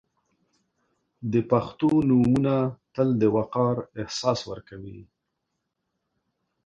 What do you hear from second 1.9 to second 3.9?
نومونه تل د وقار